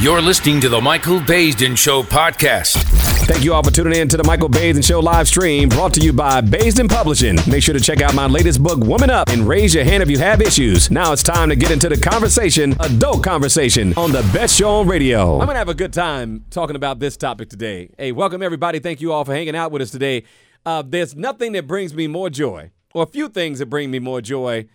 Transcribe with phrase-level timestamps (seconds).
[0.00, 2.80] You're listening to the Michael Baisden Show podcast.
[3.26, 6.00] Thank you all for tuning in to the Michael Baisden Show live stream brought to
[6.00, 7.36] you by Baisden Publishing.
[7.50, 10.08] Make sure to check out my latest book, Woman Up, and raise your hand if
[10.08, 10.88] you have issues.
[10.88, 14.86] Now it's time to get into the conversation, adult conversation, on the best show on
[14.86, 15.32] radio.
[15.32, 17.90] I'm going to have a good time talking about this topic today.
[17.98, 18.78] Hey, welcome everybody.
[18.78, 20.22] Thank you all for hanging out with us today.
[20.64, 23.98] Uh, there's nothing that brings me more joy, or a few things that bring me
[23.98, 24.68] more joy,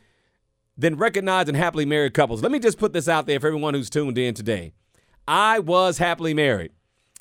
[0.78, 2.44] than recognizing happily married couples.
[2.44, 4.74] Let me just put this out there for everyone who's tuned in today.
[5.28, 6.72] I was happily married.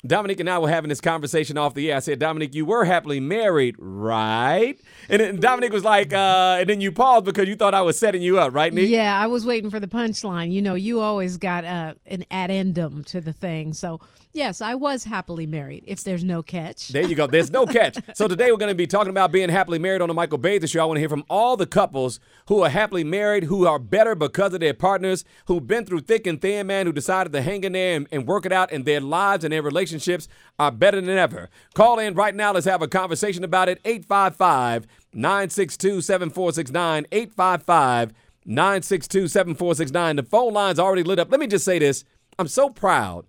[0.05, 1.95] Dominique and I were having this conversation off the air.
[1.95, 4.77] I said, Dominique, you were happily married, right?
[5.07, 7.97] And then Dominique was like, uh, and then you paused because you thought I was
[7.97, 8.89] setting you up, right, Nick?
[8.89, 10.51] Yeah, I was waiting for the punchline.
[10.51, 13.71] You know, you always got uh, an addendum to the thing.
[13.71, 14.01] So,
[14.33, 16.89] yes, I was happily married, if there's no catch.
[16.89, 17.27] There you go.
[17.27, 17.97] There's no catch.
[18.15, 20.69] So today we're going to be talking about being happily married on the Michael Baisden
[20.69, 20.81] Show.
[20.81, 24.13] I want to hear from all the couples who are happily married, who are better
[24.13, 27.63] because of their partners, who've been through thick and thin, man, who decided to hang
[27.63, 30.27] in there and, and work it out, and their lives and their relationships
[30.59, 31.49] are better than ever.
[31.73, 32.51] Call in right now.
[32.53, 33.79] Let's have a conversation about it.
[33.83, 37.05] 855 962 7469.
[37.11, 38.13] 855
[38.45, 40.15] 962 7469.
[40.17, 41.31] The phone line's already lit up.
[41.31, 42.03] Let me just say this
[42.37, 43.25] I'm so proud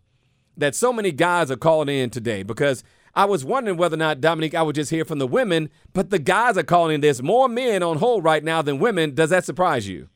[0.56, 4.20] that so many guys are calling in today because I was wondering whether or not,
[4.20, 7.00] Dominique, I would just hear from the women, but the guys are calling in.
[7.00, 9.14] There's more men on hold right now than women.
[9.14, 10.08] Does that surprise you?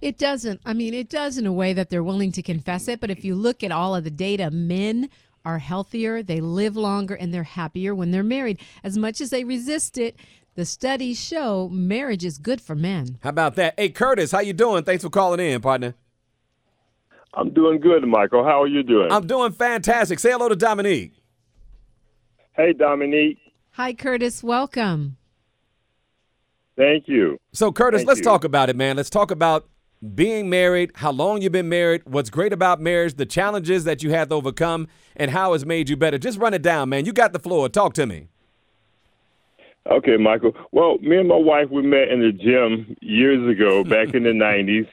[0.00, 0.60] It doesn't.
[0.64, 3.00] I mean, it does in a way that they're willing to confess it.
[3.00, 5.08] But if you look at all of the data, men
[5.44, 8.60] are healthier, they live longer, and they're happier when they're married.
[8.84, 10.16] As much as they resist it,
[10.54, 13.18] the studies show marriage is good for men.
[13.22, 13.74] How about that?
[13.76, 14.84] Hey, Curtis, how you doing?
[14.84, 15.94] Thanks for calling in, partner.
[17.34, 18.44] I'm doing good, Michael.
[18.44, 19.10] How are you doing?
[19.10, 20.18] I'm doing fantastic.
[20.18, 21.14] Say hello to Dominique.
[22.52, 23.38] Hey, Dominique.
[23.72, 24.42] Hi, Curtis.
[24.42, 25.16] Welcome.
[26.76, 27.38] Thank you.
[27.52, 28.24] So, Curtis, Thank let's you.
[28.24, 28.96] talk about it, man.
[28.96, 29.66] Let's talk about
[30.14, 34.10] being married, how long you've been married, what's great about marriage, the challenges that you
[34.10, 36.18] had to overcome, and how it's made you better.
[36.18, 37.04] Just run it down, man.
[37.06, 37.68] You got the floor.
[37.68, 38.28] Talk to me.
[39.90, 40.52] Okay, Michael.
[40.72, 44.30] Well, me and my wife we met in the gym years ago, back in the
[44.34, 44.88] '90s.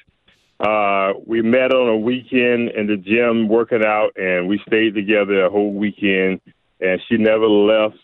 [0.59, 5.45] Uh, we met on a weekend in the gym working out, and we stayed together
[5.45, 6.41] a whole weekend.
[6.81, 7.97] And she never left,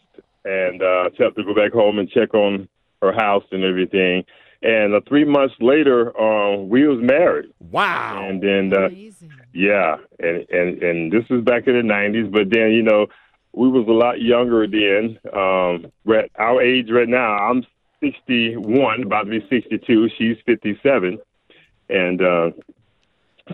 [0.43, 2.67] and uh, except to go back home and check on
[3.01, 4.25] her house and everything.
[4.61, 7.51] And uh, three months later, uh, we was married.
[7.71, 8.25] Wow.
[8.27, 9.31] And then, uh, Amazing.
[9.53, 12.31] yeah, and and and this was back in the '90s.
[12.31, 13.07] But then, you know,
[13.53, 15.17] we was a lot younger then.
[15.33, 17.37] Um, we're at our age right now.
[17.37, 17.65] I'm
[18.01, 20.09] 61, about to be 62.
[20.17, 21.17] She's 57,
[21.89, 22.51] and uh,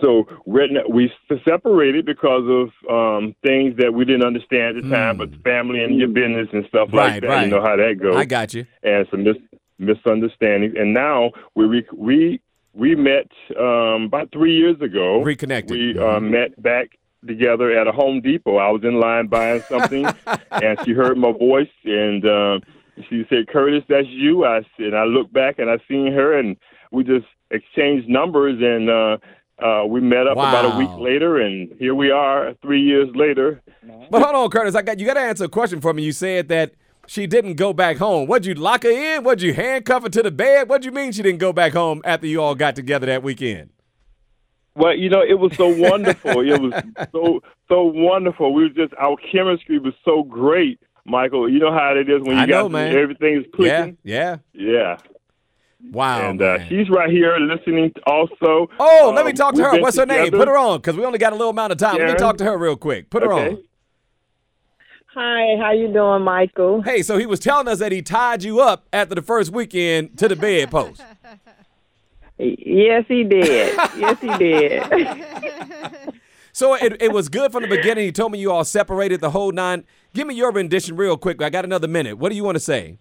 [0.01, 1.11] so we
[1.43, 5.97] separated because of um, things that we didn't understand at the time, but family and
[5.97, 6.97] your business and stuff Hmm.
[6.97, 7.27] Right, like that.
[7.27, 7.43] right.
[7.45, 8.65] You know how that goes I got you.
[8.83, 9.35] and some mis-
[9.79, 10.75] misunderstandings.
[10.77, 12.41] And now we re- we
[12.73, 13.27] we met
[13.59, 15.21] um, about three years ago.
[15.23, 15.71] Reconnected.
[15.77, 16.97] We uh, met back
[17.27, 18.57] together at a Home Depot.
[18.57, 20.05] I was in line buying something,
[20.51, 22.61] and she heard my voice, and um,
[23.09, 26.55] she said, "Curtis, that's you." I said, I looked back and I seen her, and
[26.91, 29.17] we just exchanged numbers, and uh,
[29.65, 33.61] uh, we met up about a week later, and here we are, three years later.
[34.09, 34.75] But hold on, Curtis.
[34.75, 35.05] I got you.
[35.05, 36.03] Got to answer a question for me.
[36.03, 36.73] You said that
[37.07, 38.27] she didn't go back home.
[38.27, 39.23] What'd you lock her in?
[39.23, 40.69] What'd you handcuff her to the bed?
[40.69, 43.69] What'd you mean she didn't go back home after you all got together that weekend?
[44.75, 46.41] Well, you know, it was so wonderful.
[46.41, 46.73] it was
[47.11, 48.53] so so wonderful.
[48.53, 51.49] We were just our chemistry was so great, Michael.
[51.49, 52.95] You know how it is when you I know, got man.
[52.95, 53.97] everything's Yeah, clicking.
[54.03, 54.37] yeah.
[54.53, 54.97] Yeah.
[55.91, 56.29] Wow.
[56.29, 58.67] and uh, she's right here listening also.
[58.79, 59.71] Oh, let me Um, talk to her.
[59.71, 60.31] been What's her name?
[60.31, 61.97] Put her on, because we only got a little amount of time.
[61.97, 63.09] Let me talk to her real quick.
[63.09, 63.49] Put her Okay.
[63.55, 63.63] on.
[65.13, 66.81] Hi, how you doing, Michael?
[66.83, 70.17] Hey, so he was telling us that he tied you up after the first weekend
[70.19, 71.01] to the bedpost.
[72.43, 73.75] Yes, he did.
[73.97, 74.83] yes, he did.
[76.53, 78.03] So it, it was good from the beginning.
[78.03, 79.85] He told me you all separated the whole nine.
[80.13, 81.41] Give me your rendition real quick.
[81.41, 82.17] I got another minute.
[82.17, 82.97] What do you want to say?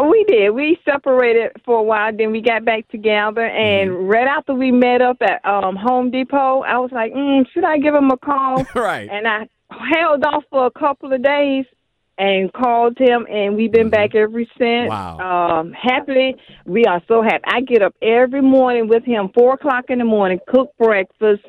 [0.00, 0.50] We did.
[0.50, 5.02] We separated for a while, then we got back together, and right after we met
[5.02, 8.64] up at um Home Depot, I was like, mm, should I give him a call?
[8.74, 9.08] Right.
[9.10, 11.66] And I held off for a couple of days
[12.18, 14.88] and called him, and we've been back ever since.
[14.88, 15.18] Wow.
[15.18, 17.44] Um, happily, we are so happy.
[17.46, 21.42] I get up every morning with him, four o'clock in the morning, cook breakfast,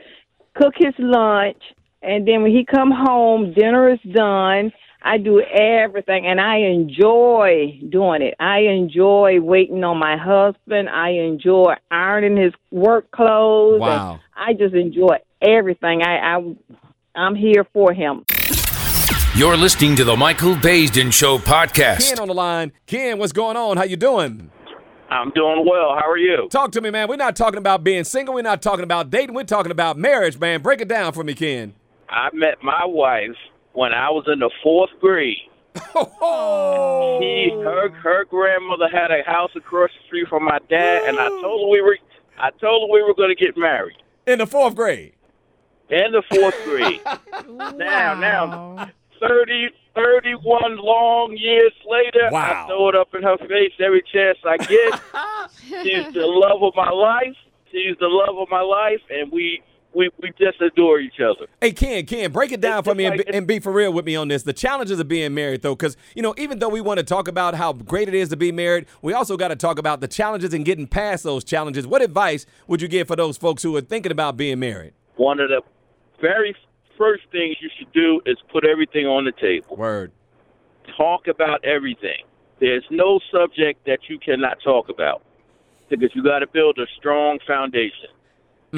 [0.56, 1.62] cook his lunch,
[2.02, 4.72] and then when he come home, dinner is done.
[5.06, 8.36] I do everything, and I enjoy doing it.
[8.40, 10.90] I enjoy waiting on my husband.
[10.90, 13.82] I enjoy ironing his work clothes.
[13.82, 14.22] Wow.
[14.34, 16.04] I just enjoy everything.
[16.04, 16.56] I, I
[17.16, 18.24] I'm here for him.
[19.36, 22.08] You're listening to the Michael Baisden Show podcast.
[22.08, 22.72] Ken on the line.
[22.86, 23.76] Ken, what's going on?
[23.76, 24.52] How you doing?
[25.10, 25.96] I'm doing well.
[26.00, 26.48] How are you?
[26.50, 27.10] Talk to me, man.
[27.10, 28.34] We're not talking about being single.
[28.34, 29.36] We're not talking about dating.
[29.36, 30.62] We're talking about marriage, man.
[30.62, 31.74] Break it down for me, Ken.
[32.10, 33.36] I met my wife
[33.74, 35.38] when I was in the fourth grade.
[35.96, 41.20] Oh, She, her, her grandmother had a house across the street from my dad, and
[41.20, 41.98] I told her we were,
[42.38, 43.98] I told her we were going to get married
[44.28, 45.14] in the fourth grade.
[45.90, 47.02] in the fourth grade.
[47.78, 48.90] Now, now, Wow.
[49.20, 52.66] 30, 31 long years later, Wow.
[52.66, 55.02] I throw it up in her face every chance I get.
[55.84, 57.36] She's the love of my life.
[57.72, 59.62] She's the love of my life, and we
[59.96, 61.48] we, we just adore each other.
[61.62, 63.94] Hey, Ken, Ken, break it down It's for me and, be, and be for real
[63.94, 64.44] with me on this.
[64.44, 67.28] The challenges of being married, though, because, you know, even though we want to talk
[67.28, 70.08] about how great it is to be married, we also got to talk about the
[70.08, 71.86] challenges and getting past those challenges.
[71.88, 74.94] What advice would you give for those folks who are thinking about being married?
[75.16, 75.62] One of the
[76.22, 76.56] very
[76.98, 79.76] first things you should do is put everything on the table.
[79.76, 80.12] Word.
[80.98, 82.24] Talk about everything.
[82.60, 85.22] There's no subject that you cannot talk about
[85.90, 88.10] because you got to build a strong foundation.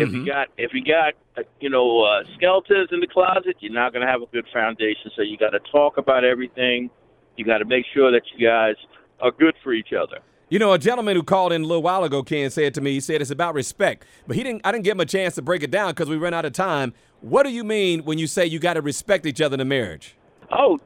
[0.02, 3.74] If you got if you got uh, you know uh, skeletons in the closet, you're
[3.74, 5.12] not going to have a good foundation.
[5.16, 6.90] So you got to talk about everything.
[7.38, 8.76] You got to make sure that you guys
[9.22, 10.20] are good for each other.
[10.50, 12.92] You know, a gentleman who called in a little while ago, Ken, said to me,
[12.92, 14.06] he said it's about respect.
[14.28, 16.18] But he didn't I didn't give him a chance to break it down because we
[16.18, 16.94] ran out of time.
[17.22, 19.66] What do you mean when you say you got to respect each other in a
[19.66, 20.16] marriage?
[20.52, 20.80] Oh,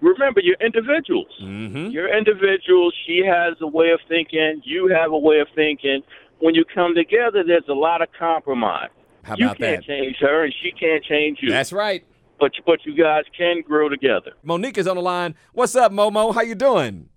[0.00, 1.28] remember you're individuals.
[1.42, 1.88] Mm-hmm.
[1.88, 2.94] You're individuals.
[3.06, 4.62] She has a way of thinking.
[4.64, 6.02] You have a way of thinking.
[6.38, 8.90] When you come together, there's a lot of compromise.
[9.22, 9.86] How about you about can't that?
[9.86, 11.50] change her, and she can't change you.
[11.50, 12.04] That's right.
[12.38, 14.32] but but you guys can grow together.
[14.42, 15.34] Monique is on the line.
[15.52, 16.34] What's up, Momo?
[16.34, 17.08] How you doing?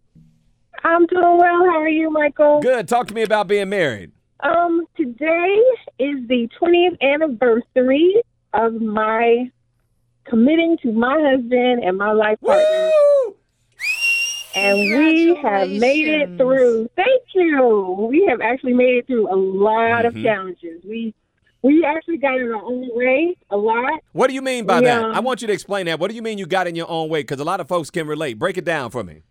[0.84, 1.66] I'm doing well.
[1.66, 2.62] How are you, Michael?
[2.62, 2.88] Good.
[2.88, 4.12] Talk to me about being married.
[4.40, 5.62] Um, today
[6.00, 8.16] is the 20th anniversary
[8.54, 9.52] of my
[10.26, 12.92] committing to my husband and my life partner.
[13.26, 13.36] Woo!
[14.56, 16.90] And we have made it through.
[16.96, 18.08] Thank you.
[18.10, 20.08] We have actually made it through a lot Mhm.
[20.08, 20.84] of challenges.
[20.84, 21.14] We
[21.62, 24.00] we actually got in our own way a lot.
[24.14, 25.02] What do you mean by Yeah.
[25.02, 25.06] that?
[25.16, 26.00] I want you to explain that.
[26.00, 27.20] What do you mean you got in your own way?
[27.22, 28.40] Because a lot of folks can relate.
[28.40, 29.24] Break it down for me.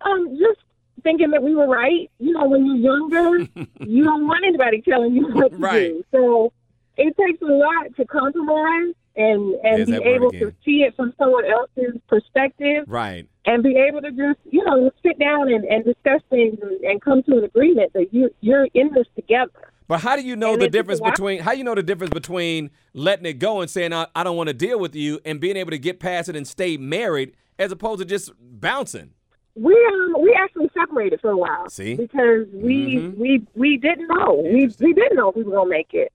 [0.00, 0.58] Um, just
[1.04, 2.10] thinking that we were right.
[2.18, 3.38] You know, when you're younger,
[3.80, 5.88] you don't want anybody telling you what to Right.
[5.92, 6.04] do.
[6.10, 6.52] So
[6.96, 10.40] it takes a lot to compromise and and There's be able again.
[10.48, 13.26] to see it from someone else's perspective Right.
[13.46, 17.00] and be able to just you know sit down and, and discuss things and, and
[17.02, 19.72] come to an agreement that you you're in this together.
[19.88, 21.74] But how do you know And the it took a difference between how you know
[21.74, 24.94] the difference between letting it go and saying I, I don't want to deal with
[24.94, 28.30] you and being able to get past it and stay married as opposed to just
[28.40, 29.10] bouncing?
[29.56, 31.68] We um we actually separated for a while.
[31.68, 31.96] See?
[31.96, 33.16] because we Mhm.
[33.18, 36.12] we we didn't know we we didn't know if we were gonna make it,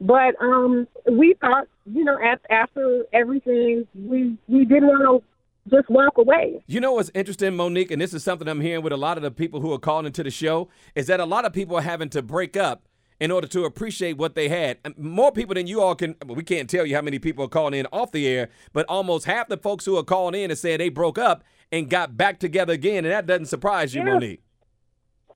[0.00, 2.18] but um we thought you know
[2.50, 5.30] after everything we we didn't want to
[5.68, 6.62] just walk away.
[6.66, 9.22] You know what's interesting, Monique, and this is something I'm hearing with a lot of
[9.22, 11.82] the people who are calling into the show, is that a lot of people are
[11.82, 12.88] having to break up
[13.20, 14.78] in order to appreciate what they had.
[14.96, 16.16] More people than you all can.
[16.24, 18.86] well, We can't tell you how many people are calling in off the air, but
[18.88, 22.16] almost half the folks who are calling in and saying they broke up and got
[22.16, 24.02] back together again, and that doesn't surprise you.
[24.02, 24.42] Monique.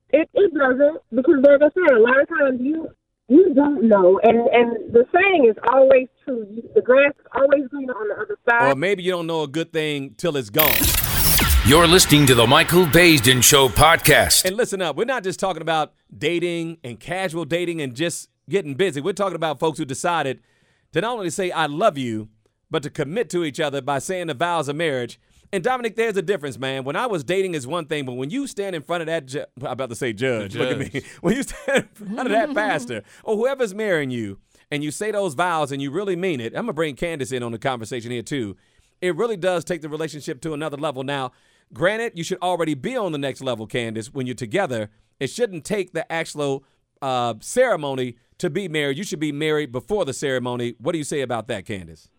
[0.09, 2.89] It it doesn't because like I said, a lot of times you
[3.27, 6.45] you don't know, and and the saying is always true.
[6.49, 8.71] You- The grass is always greener on the other side.
[8.71, 10.71] Or maybe you don't know a good thing till it's gone.
[11.67, 14.45] You're listening to the Michael Baisden Show podcast.
[14.45, 18.75] And listen up, we're not just talking about dating and casual dating and just getting
[18.75, 19.01] busy.
[19.01, 20.41] We're talking about folks who decided
[20.93, 22.29] to not only say I love you,
[22.69, 25.19] but to commit to each other by saying the vows of marriage.
[25.55, 26.83] And Dominic, there's a difference, man.
[26.83, 29.25] When I was dating is one thing, but when you stand in front of that,
[29.25, 31.01] ju- I'm about to say judge, look at me.
[31.21, 34.37] When you stand in front of that pastor or whoever's marrying you,
[34.69, 37.41] and you say those vows and you really mean it, I'm gonna bring Candace in
[37.41, 38.57] on the conversation here too.
[38.99, 41.03] It really does take the relationship to another level.
[41.03, 41.31] Now,
[41.73, 44.89] granted, you should already be on the next level, Candace, when you're together.
[45.21, 46.65] It shouldn't take the actual
[47.01, 48.97] uh, ceremony to be married.
[48.97, 50.75] You should be married before the ceremony.
[50.79, 52.09] What do you say about that, Candace?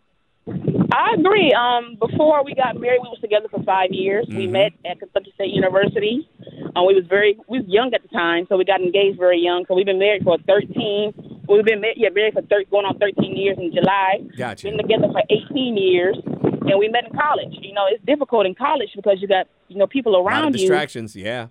[0.93, 1.53] I agree.
[1.53, 4.27] Um, before we got married, we was together for five years.
[4.29, 6.29] We met at Kentucky State University.
[6.75, 9.41] Um, we was very we was young at the time, so we got engaged very
[9.41, 9.65] young.
[9.69, 11.13] So we've been married for thirteen.
[11.49, 14.19] We've been married, yeah, married for 30, going on thirteen years in July.
[14.37, 14.67] Gotcha.
[14.69, 17.55] Been together for eighteen years, and we met in college.
[17.61, 20.27] You know, it's difficult in college because you got you know people A lot of
[20.27, 21.49] around you distractions, yeah.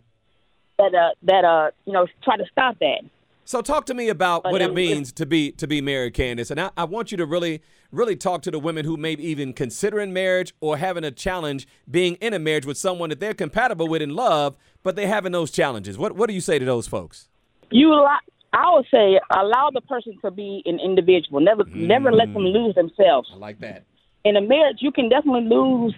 [0.77, 3.01] that uh that uh you know try to stop that.
[3.48, 6.50] So talk to me about But what it means to be to be married, Candace.
[6.50, 7.62] And I, I want you to really,
[7.92, 11.68] really talk to the women who may be even considering marriage or having a challenge
[11.90, 15.32] being in a marriage with someone that they're compatible with in love, but they're having
[15.32, 15.96] those challenges.
[15.96, 17.30] What what do you say to those folks?
[17.70, 18.18] You allow,
[18.52, 21.40] I would say allow the person to be an individual.
[21.40, 22.54] Never never let them mm.
[22.54, 23.30] lose themselves.
[23.32, 23.84] I like that.
[24.24, 25.94] in a marriage, you can definitely lose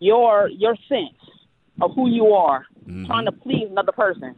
[0.00, 1.14] your your sense
[1.80, 2.66] of who you are,
[3.06, 3.42] trying to mm-hmm.
[3.42, 4.34] please another person.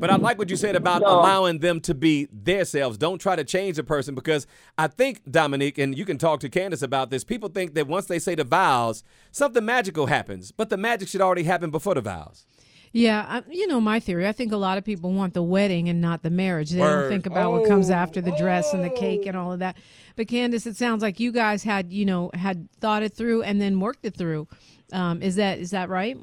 [0.00, 2.98] But I like what you said about So- allowing them to be themselves.
[2.98, 4.46] Don't try to change a person because
[4.78, 8.06] I think, Dominique, and you can talk to Candace about this, people think that once
[8.06, 10.50] they say the vows, something magical happens.
[10.52, 12.46] But the magic should already happen before the vows.
[12.92, 14.26] Yeah, I, you know my theory.
[14.26, 16.70] I think a lot of people want the wedding and not the marriage.
[16.70, 17.02] They Word.
[17.02, 19.60] don't think about what comes Oh, after the dress and the cake and all of
[19.60, 19.76] that.
[20.16, 23.60] But Candace, it sounds like you guys had, you know, had thought it through and
[23.60, 24.48] then worked it through.
[24.92, 26.18] Um, is that is that right?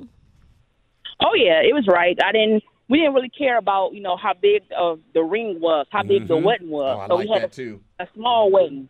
[1.21, 2.17] Oh yeah, it was right.
[2.21, 2.63] I didn't.
[2.89, 6.27] We didn't really care about you know how big uh, the ring was, how big
[6.27, 6.95] the wedding was.
[6.97, 7.81] Oh, I so like we had that a, too.
[7.99, 8.89] a small wedding.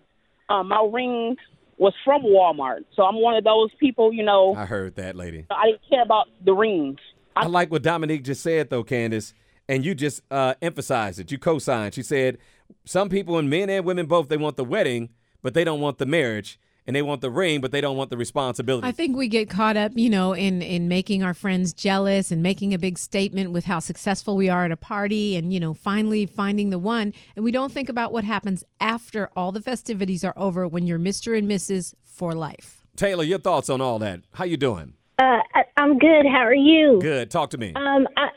[0.49, 1.35] Um, my ring
[1.77, 4.13] was from Walmart, so I'm one of those people.
[4.13, 5.45] You know, I heard that, lady.
[5.49, 6.99] I didn't care about the rings.
[7.35, 9.33] I like what Dominique just said, though, Candace,
[9.69, 11.31] and you just uh, emphasized it.
[11.31, 11.93] You co-signed.
[11.93, 12.39] She said
[12.85, 15.09] some people, and men and women both, they want the wedding,
[15.41, 18.09] but they don't want the marriage, and they want the ring, but they don't want
[18.09, 18.87] the responsibility.
[18.87, 22.41] I think we get caught up, you know, in in making our friends jealous and
[22.41, 25.73] making a big statement with how successful we are at a party and, you know,
[25.73, 30.23] finally finding the one, and we don't think about what happens after all the festivities
[30.23, 31.37] are over when you're Mr.
[31.37, 31.93] and Mrs.
[32.03, 32.85] for life.
[32.95, 34.21] Taylor, your thoughts on all that?
[34.33, 34.93] How you doing?
[35.19, 36.25] Uh, I, I'm good.
[36.31, 36.99] How are you?
[37.01, 37.31] Good.
[37.31, 37.73] Talk to me.
[37.75, 38.29] Um, I,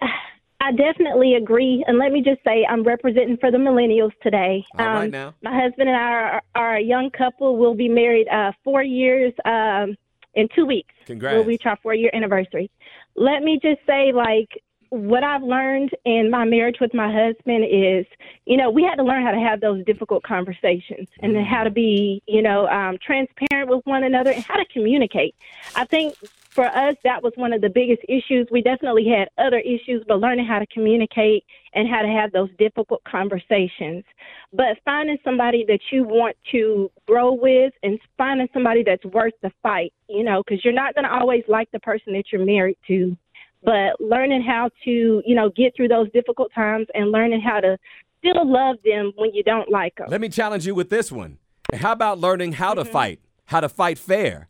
[0.61, 1.83] I definitely agree.
[1.87, 4.65] And let me just say, I'm representing for the millennials today.
[4.79, 5.35] All um, right now.
[5.43, 7.57] My husband and I are, are a young couple.
[7.57, 9.97] We'll be married uh, four years um,
[10.35, 10.95] in two weeks.
[11.07, 11.35] Congrats.
[11.35, 12.71] We'll reach our four year anniversary.
[13.17, 18.05] Let me just say, like, what I've learned in my marriage with my husband is,
[18.45, 21.63] you know, we had to learn how to have those difficult conversations and then how
[21.63, 25.37] to be, you know, um, transparent with one another and how to communicate.
[25.77, 26.17] I think
[26.51, 28.49] for us, that was one of the biggest issues.
[28.51, 32.51] We definitely had other issues, but learning how to communicate and how to have those
[32.59, 34.05] difficult conversations.
[34.53, 39.53] But finding somebody that you want to grow with and finding somebody that's worth the
[39.63, 42.79] fight, you know, because you're not going to always like the person that you're married
[42.89, 43.17] to.
[43.63, 47.79] But learning how to, you know, get through those difficult times and learning how to
[48.19, 50.09] still love them when you don't like them.
[50.11, 51.39] Let me challenge you with this one.
[51.75, 52.93] How about learning how to mm-hmm.
[52.93, 53.21] fight?
[53.45, 54.49] How to fight fair?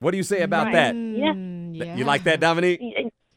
[0.00, 0.72] What do you say about Right.
[0.74, 0.94] that?
[0.94, 1.32] Yeah.
[1.34, 1.94] Mm, yeah.
[1.94, 2.80] You like that, Dominique?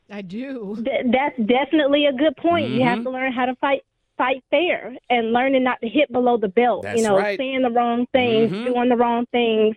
[0.09, 0.77] I do.
[0.83, 2.69] Th- that's definitely a good point.
[2.69, 2.87] You Mm-hmm.
[2.87, 3.83] have to learn how to fight
[4.15, 6.83] fight fair and learning not to hit below the belt.
[6.83, 7.35] That's you know, right.
[7.37, 8.65] saying the wrong things, Mhm.
[8.65, 9.75] doing the wrong things,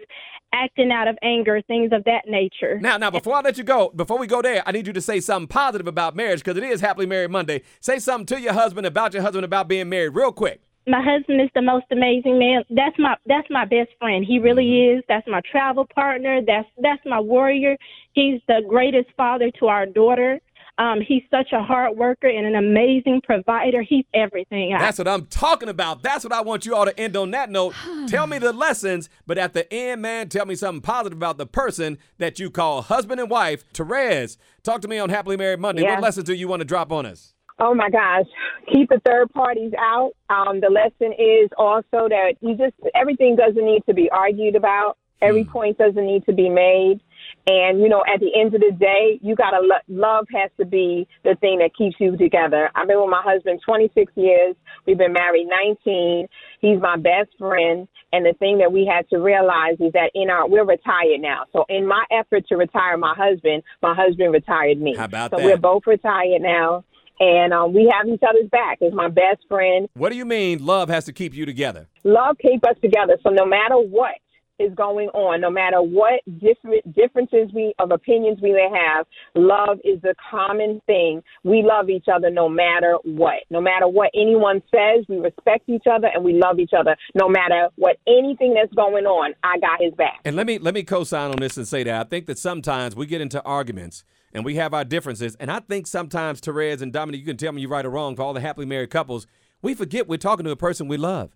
[0.53, 2.79] acting out of anger, things of that nature.
[2.79, 5.01] Now, now, before I let you go, before we go there, I need you to
[5.01, 7.63] say something positive about marriage because it is Happily Married Monday.
[7.81, 10.61] Say something to your husband about your husband about being married, real quick.
[10.87, 12.63] My husband is the most amazing man.
[12.71, 14.25] That's my that's my best friend.
[14.25, 14.99] He really Mm-hmm.
[14.99, 15.05] is.
[15.09, 16.41] That's my travel partner.
[16.47, 17.77] That's that's my warrior.
[18.13, 20.41] He's the greatest father to our daughter.
[20.79, 23.81] Um, he's such a hard worker and an amazing provider.
[23.81, 24.77] He's everything.
[24.79, 26.03] That's what I'm talking about.
[26.03, 27.75] That's what I want you all to end on that note.
[28.09, 31.47] tell me the lessons, but at the end, man, tell me something positive about the
[31.47, 33.65] person that you call husband and wife.
[33.73, 35.81] Therese, talk to me on Happily Married Monday.
[35.83, 35.95] Yeah.
[35.95, 37.33] What lessons do you want to drop on us?
[37.59, 38.27] Oh my gosh,
[38.71, 40.13] keep the third parties out.
[40.29, 44.99] Um, the lesson is also that you just everything doesn't need to be argued about.
[45.23, 47.01] Every point doesn't need to be made.
[47.47, 50.67] And you know, at the end of the day, you gotta lo- love has to
[50.67, 52.69] be the thing that keeps you together.
[52.75, 54.55] I've been with my husband 26 years.
[54.87, 56.29] We've been married 19.
[56.61, 57.89] He's my best friend.
[58.13, 61.45] And the thing that we had to realize is that in our we're retired now.
[61.55, 64.95] So in my effort to retire my husband, my husband retired me.
[64.95, 65.47] How about so that?
[65.47, 66.85] we're both retired now
[67.21, 68.79] and um, we have each other's back.
[68.81, 69.89] Is my best friend.
[69.95, 71.89] What do you mean love has to keep you together?
[72.05, 73.17] Love keep us together.
[73.23, 74.13] So no matter what
[74.59, 79.79] is going on, no matter what different differences we of opinions we may have, love
[79.85, 81.23] is the common thing.
[81.45, 83.45] We love each other no matter what.
[83.51, 86.97] No matter what anyone says, we respect each other and we love each other.
[87.15, 90.21] No matter what anything that's going on, I got his back.
[90.25, 92.97] And let me let me co-sign on this and say that I think that sometimes
[92.97, 94.05] we get into arguments
[94.37, 97.53] and we have our differences, and I think sometimes Therese and Dominic, you can tell
[97.53, 99.27] me you're right or wrong for all the happily married couples.
[99.63, 101.35] We forget we're talking to a person we love.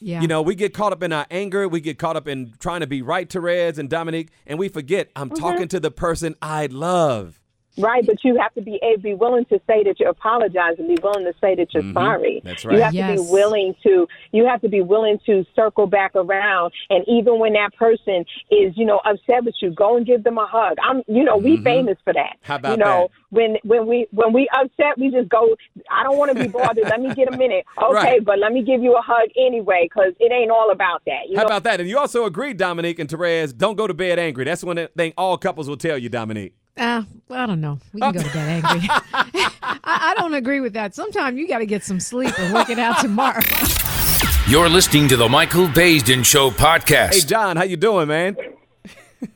[0.00, 0.20] Yeah.
[0.20, 2.80] You know, we get caught up in our anger, we get caught up in trying
[2.80, 5.42] to be right, Therese and Dominic, and we forget I'm mm-hmm.
[5.42, 7.40] talking to the person I love.
[7.78, 10.88] Right, but you have to be able, be willing to say that you apologize and
[10.88, 12.40] be willing to say that you're sorry.
[12.44, 12.74] That's right.
[12.74, 12.94] You right.
[12.94, 17.04] have to be willing to you have to be willing to circle back around and
[17.06, 20.46] even when that person is, you know, upset with you, go and give them a
[20.46, 20.76] hug.
[20.82, 22.36] I'm you know, we famous for that.
[22.42, 22.46] Mm-hmm.
[22.46, 23.36] How about you know, that?
[23.36, 25.54] when when we when we upset, we just go
[25.90, 26.84] I don't want to be bothered.
[26.84, 27.64] let me get a minute.
[27.78, 28.24] Okay, Right.
[28.24, 31.28] but let me give you a hug anyway cuz it ain't all about that.
[31.28, 31.80] You How know, about that?
[31.80, 34.44] And you also agree, Dominic and Therese, don't go to bed angry.
[34.44, 36.52] That's one thing all couples will tell you, Dominic.
[36.78, 37.78] Uh, well, I don't know.
[37.92, 38.88] We can go to bed angry.
[39.12, 40.94] I, I don't agree with that.
[40.94, 43.40] Sometimes you got to get some sleep and work it out tomorrow.
[44.48, 47.14] You're listening to the Michael Baisden Show podcast.
[47.14, 47.20] Hey.
[47.20, 48.36] John, how you doing, man?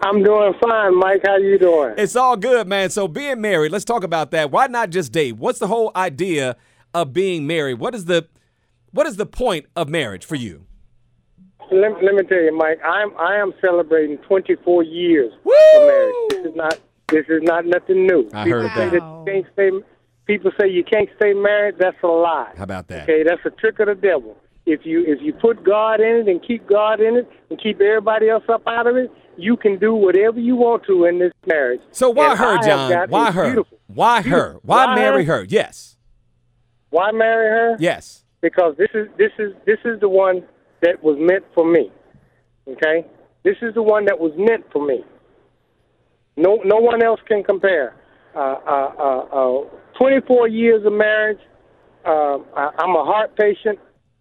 [0.00, 1.22] I'm doing fine, Mike.
[1.26, 1.94] How you doing?
[1.98, 2.90] It's all good, man.
[2.90, 4.50] So being married, let's talk about that.
[4.52, 5.36] Why not just date?
[5.36, 6.56] What's the whole idea
[6.94, 7.74] of being married?
[7.74, 8.28] What is the
[8.92, 10.66] what is the point of marriage for you?
[11.72, 12.78] Let, let me tell you, Mike.
[12.84, 15.52] I'm I am celebrating 24 years Woo!
[15.76, 16.14] of marriage.
[16.30, 16.78] This is not
[17.12, 18.28] this is not nothing new.
[18.34, 18.94] I people heard say that.
[18.94, 19.70] you can't stay.
[20.26, 21.76] People say you can't stay married.
[21.78, 22.52] That's a lie.
[22.56, 23.04] How about that?
[23.08, 24.36] Okay, that's a trick of the devil.
[24.66, 27.80] If you if you put God in it and keep God in it and keep
[27.80, 31.32] everybody else up out of it, you can do whatever you want to in this
[31.46, 31.80] marriage.
[31.90, 33.10] So why And her, John?
[33.10, 33.44] Why her?
[33.46, 34.58] beautiful- Why her?
[34.62, 35.38] Why why marry her?
[35.38, 35.46] her?
[35.48, 35.96] Yes.
[36.90, 37.76] Why marry her?
[37.80, 38.24] Yes.
[38.40, 40.44] because this is this is this is the one
[40.82, 41.90] that was meant for me.
[42.68, 43.04] Okay,
[43.44, 45.04] this is the one that was meant for me.
[46.36, 47.94] No, no one else can compare.
[48.34, 49.64] Uh, uh, uh, uh,
[49.98, 51.38] 24 years of marriage.
[52.04, 53.78] Uh, I, I'm a heart patient.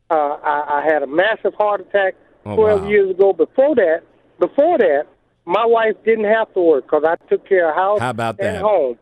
[0.09, 0.13] Uh,
[0.43, 2.89] I, I had a massive heart attack Oh, 12 wow.
[2.89, 3.33] years ago.
[3.33, 3.99] Before that,
[4.39, 5.03] before that,
[5.45, 8.55] my wife didn't have to work because I took care of house How about and
[8.55, 8.61] that?
[8.63, 8.97] home.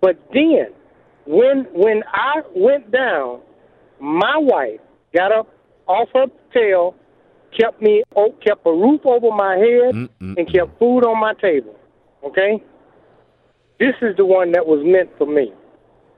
[0.00, 0.68] But then,
[1.26, 3.40] when when I went down,
[4.00, 4.80] my wife
[5.14, 5.48] got up
[5.86, 6.94] off her tail,
[7.58, 10.38] kept me, oh, kept a roof over my head, Mm-mm-mm.
[10.38, 11.76] and kept food on my table.
[12.24, 12.62] Okay,
[13.78, 15.52] this is the one that was meant for me.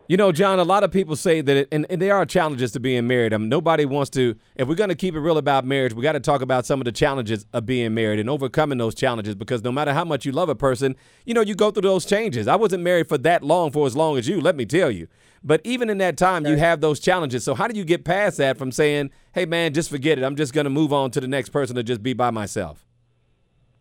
[0.09, 2.73] You know, John, a lot of people say that, it, and, and there are challenges
[2.73, 3.33] to being married.
[3.33, 6.03] I mean, nobody wants to, if we're going to keep it real about marriage, we
[6.03, 9.37] got to talk about some of the challenges of being married and overcoming those challenges
[9.37, 12.05] because no matter how much you love a person, you know, you go through those
[12.05, 12.49] changes.
[12.49, 15.07] I wasn't married for that long, for as long as you, let me tell you.
[15.45, 17.43] But even in that time, you have those challenges.
[17.43, 20.25] So, how do you get past that from saying, hey, man, just forget it.
[20.25, 22.87] I'm just going to move on to the next person to just be by myself?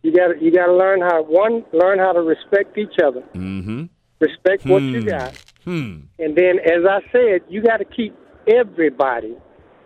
[0.03, 3.21] You got to you got to learn how one learn how to respect each other,
[3.33, 3.83] Mm hmm.
[4.19, 5.33] respect what you got,
[5.65, 6.01] Hmm.
[6.17, 8.15] and then, as I said, you got to keep
[8.47, 9.37] everybody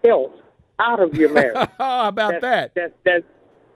[0.07, 0.31] else
[0.79, 1.69] out of your marriage.
[1.77, 2.71] How about that?
[2.75, 3.23] That's that's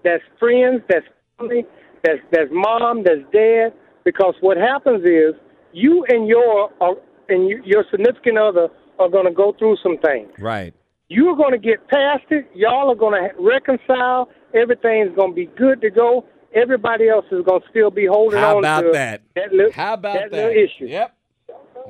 [0.03, 1.05] that's friends, that's
[1.37, 1.65] family,
[2.03, 3.73] that's that's mom, that's dad.
[4.05, 5.35] Because what happens is
[5.73, 6.93] you and your uh,
[7.27, 10.29] and you, your significant other are going to go through some things.
[10.39, 10.73] Right.
[11.09, 12.49] You're going to get past it.
[12.53, 14.29] Y'all are going to reconcile.
[14.53, 16.25] Everything's going to be good to go.
[16.55, 19.21] Everybody else is going to still be holding How on about to that?
[19.35, 20.37] that, li- How about that that?
[20.37, 20.85] little issue.
[20.85, 21.15] Yep.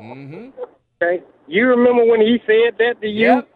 [0.02, 0.50] Mm-hmm.
[1.02, 1.24] Okay.
[1.48, 3.28] You remember when he said that to you?
[3.28, 3.48] Yep.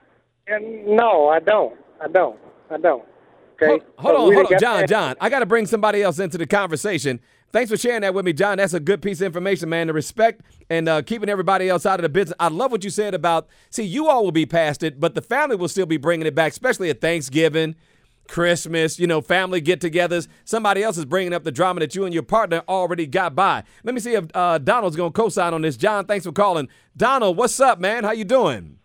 [0.48, 1.78] And no, I don't.
[2.02, 2.38] I don't.
[2.70, 3.04] I don't.
[3.54, 3.68] Okay.
[3.68, 4.80] Hold, hold on, hold on, John.
[4.82, 7.20] that- John, I got to bring somebody else into the conversation.
[7.52, 8.58] Thanks for sharing that with me, John.
[8.58, 9.86] That's a good piece of information, man.
[9.86, 12.36] The respect and uh, keeping everybody else out of the business.
[12.40, 13.48] I love what you said about.
[13.70, 16.34] See, you all will be past it, but the family will still be bringing it
[16.34, 17.76] back, especially at Thanksgiving,
[18.28, 18.98] Christmas.
[19.00, 20.28] You know, family get-togethers.
[20.46, 23.64] Somebody else is bringing up the drama that you and your partner already got by.
[23.84, 25.78] Let me see if uh, Donald's going to co-sign on this.
[25.78, 26.70] John, thanks for calling.
[26.98, 28.04] Donald, what's up, man?
[28.04, 28.80] How you doing?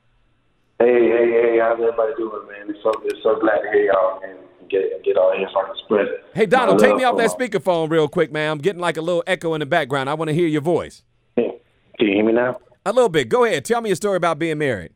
[0.78, 2.68] Hey, hey, hey, how's everybody doing, man?
[2.68, 4.37] It's so, it's so glad to hear y'all, man.
[4.70, 6.07] And Get, and get all here so I spread.
[6.35, 8.52] Hey, Donald, take me off that speakerphone real quick, man.
[8.52, 10.11] I'm getting like a little echo in the background.
[10.11, 11.02] I want to hear your voice.
[11.37, 11.52] Can
[12.00, 12.59] you hear me now?
[12.87, 13.28] A little bit.
[13.28, 13.64] Go ahead.
[13.64, 14.92] Tell me a story about being married.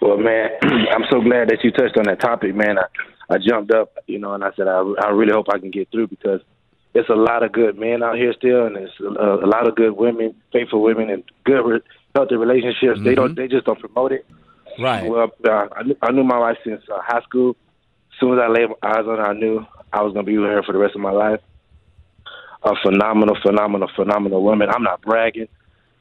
[0.00, 2.78] Well, man, I'm so glad that you touched on that topic, man.
[2.78, 5.70] I, I jumped up, you know, and I said I, I really hope I can
[5.70, 6.40] get through because
[6.94, 9.76] it's a lot of good men out here still, and there's a, a lot of
[9.76, 11.80] good women, faithful women, and good, re-
[12.14, 13.00] healthy relationships.
[13.02, 14.26] They don't, they just don't promote it.
[14.78, 15.08] Right.
[15.08, 17.56] Well, uh, I, knew, I knew my wife since uh, high school.
[18.22, 20.38] As soon as I laid eyes on her, I knew I was going to be
[20.38, 21.40] with her for the rest of my life.
[22.62, 24.68] A phenomenal, phenomenal, phenomenal woman.
[24.70, 25.48] I'm not bragging.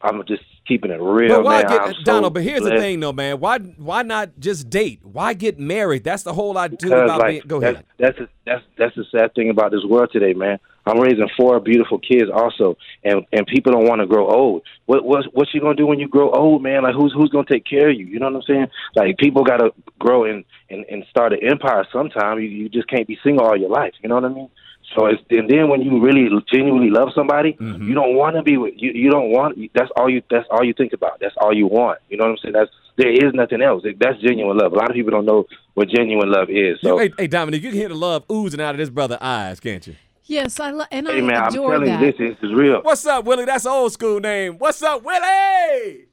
[0.04, 1.72] I'm just keeping it real, But why man.
[1.72, 2.36] get I'm so Donald?
[2.36, 3.40] But here's the thing, though, man.
[3.40, 5.00] Why why not just date?
[5.02, 6.04] Why get married?
[6.04, 7.42] That's the whole idea Because, about like, being.
[7.48, 7.86] Go that's, ahead.
[7.98, 10.60] That's that's that's the sad thing about this world today, man.
[10.86, 14.64] I'm raising four beautiful kids also, and and people don't want to grow old.
[14.86, 16.84] What what what you gonna do when you grow old, man?
[16.84, 18.06] Like who's who's gonna take care of you?
[18.06, 18.68] You know what I'm saying?
[18.96, 21.86] Like people gotta grow and and, and start an empire.
[21.94, 23.94] Sometime you you just can't be single all your life.
[24.02, 24.50] You know what I mean?
[24.96, 27.88] So it's and then when you really genuinely love somebody, Mm-hmm.
[27.88, 28.92] you don't want to be with you.
[28.94, 29.58] You don't want.
[29.76, 30.22] That's all you.
[30.30, 31.20] That's all you think about.
[31.22, 32.00] That's all you want.
[32.10, 32.54] You know what I'm saying?
[32.54, 33.84] That's there is nothing else.
[34.00, 34.74] That's genuine love.
[34.74, 36.78] A lot of people don't know what genuine love is.
[36.82, 36.98] So.
[36.98, 39.86] hey, hey, Dominic, you can hear the love oozing out of this brother's eyes, can't
[39.88, 39.96] you?
[40.32, 42.00] Yes, I lo- and Hey I man, I'm adore telling that.
[42.00, 42.82] you, this, this is real.
[42.84, 43.44] What's up, Willie?
[43.44, 44.54] That's an old school name.
[44.60, 46.06] What's up, Willie?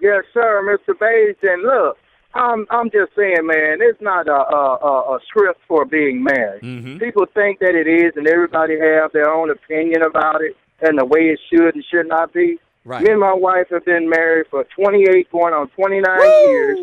[0.00, 0.92] Yes, sir, Mr.
[1.00, 1.38] Bates.
[1.42, 1.96] And look,
[2.34, 6.62] I'm I'm just saying, man, it's not a a, a, a script for being married.
[6.62, 6.98] Mm-hmm.
[6.98, 11.06] People think that it is, and everybody have their own opinion about it and the
[11.06, 12.58] way it should and should not be.
[12.84, 13.02] Right.
[13.02, 16.78] Me and my wife have been married for 28, going on 29 years.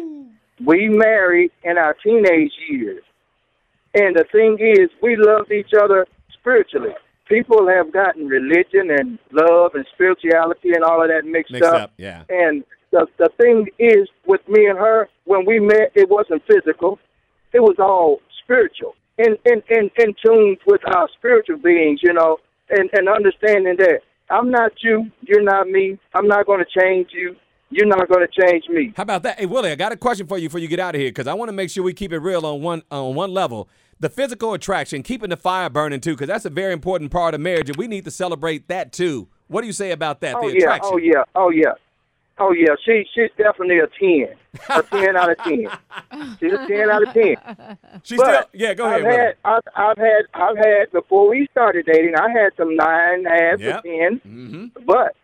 [0.65, 3.03] We married in our teenage years.
[3.93, 6.07] And the thing is, we loved each other
[6.41, 6.93] spiritually.
[7.27, 11.93] People have gotten religion and love and spirituality and all of that mixed, Mixed up,
[11.97, 12.23] yeah.
[12.29, 16.99] And the the thing is, with me and her, when we met, it wasn't physical;
[17.53, 18.95] it was all spiritual.
[19.17, 22.37] in in in, in tune with our spiritual beings, you know,
[22.69, 23.99] and and understanding that
[24.29, 25.97] I'm not you, you're not me.
[26.13, 27.35] I'm not going to change you.
[27.69, 28.93] You're not going to change me.
[28.97, 29.39] How about that?
[29.39, 31.27] Hey, Willie, I got a question for you before you get out of here because
[31.27, 33.69] I want to make sure we keep it real on one on one level.
[34.01, 37.39] The physical attraction, keeping the fire burning too, because that's a very important part of
[37.41, 39.27] marriage, and we need to celebrate that too.
[39.47, 40.35] What do you say about that?
[40.35, 40.89] Oh the yeah, attraction.
[40.93, 41.73] oh yeah, oh yeah,
[42.39, 42.73] oh yeah.
[42.83, 44.35] She she's definitely a ten,
[44.69, 45.67] a ten out of ten.
[46.39, 47.35] She's a ten out of ten.
[48.03, 49.19] She's But still, yeah, go I've ahead.
[49.19, 52.15] had, I've, I've had, I've had before we started dating.
[52.15, 53.83] I had some nine, half, Yep.
[53.83, 54.65] to 10 Mm-hmm.
[54.85, 55.15] but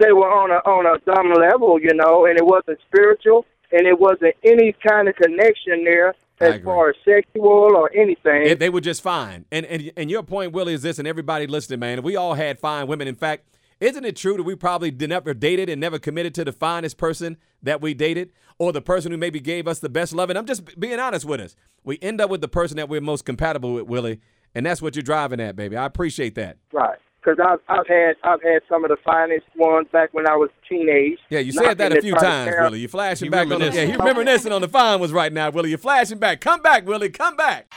[0.00, 3.86] they were on a on a dumb level, you know, and it wasn't spiritual, and
[3.86, 8.46] it wasn't any kind of connection there as far as sexual or anything.
[8.46, 9.44] If they were just fine.
[9.52, 12.02] And, and and your point, Willie, is this, and everybody listening, man.
[12.02, 13.08] We all had fine women.
[13.08, 13.44] In fact,
[13.80, 17.36] isn't it true that we probably never dated and never committed to the finest person
[17.62, 20.30] that we dated, or the person who maybe gave us the best love?
[20.30, 21.56] And I'm just being honest with us.
[21.82, 24.20] We end up with the person that we're most compatible with, Willie,
[24.54, 25.76] and that's what you're driving at, baby.
[25.76, 26.58] I appreciate that.
[26.72, 26.98] Right.
[27.24, 30.50] Because I've I've had I've had some of the finest ones back when I was
[30.68, 31.18] teenage.
[31.30, 32.80] Yeah, you said that a few times, tear- Willie.
[32.80, 35.70] You're flashing back on the, yeah, he reminiscing on the fine was right now, Willie.
[35.70, 36.40] You're flashing back.
[36.40, 37.08] Come back, Willie.
[37.08, 37.72] Come back.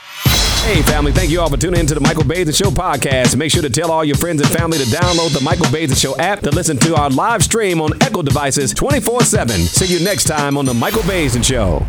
[0.64, 3.36] Hey, family, thank you all for tuning in to the Michael Baisden Show podcast.
[3.36, 6.16] Make sure to tell all your friends and family to download the Michael Baisden Show
[6.18, 9.56] app to listen to our live stream on Echo devices 24 7.
[9.56, 11.86] See you next time on the Michael Baisden Show.